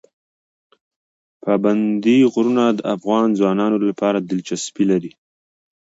[1.43, 5.11] پابندی غرونه د افغان ځوانانو لپاره دلچسپي لري.